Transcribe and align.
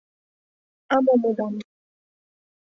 —А 0.93 0.95
мом 1.03 1.21
удам? 1.29 1.55